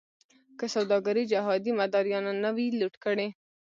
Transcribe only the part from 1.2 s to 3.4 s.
جهادي مداریانو نه وی لوټ کړې.